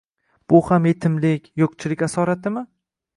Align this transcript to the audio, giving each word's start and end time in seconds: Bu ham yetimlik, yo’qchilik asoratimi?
Bu 0.53 0.61
ham 0.69 0.87
yetimlik, 0.89 1.45
yo’qchilik 1.63 2.01
asoratimi? 2.09 2.65